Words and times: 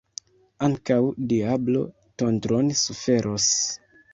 Ankaŭ 0.67 0.97
diablo 1.33 1.83
tondron 2.23 2.73
suferos. 2.81 3.49